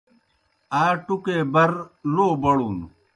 آ 0.81 0.83
ٹُکے 1.05 1.37
بر 1.53 1.71
لو 2.13 2.27
بڑُن۔ 2.41 2.75